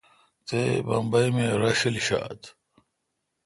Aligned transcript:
تے 0.47 0.61
بمبئ 0.87 1.27
می 1.35 1.45
راݭل 1.61 1.95
ݭات۔ 2.05 2.41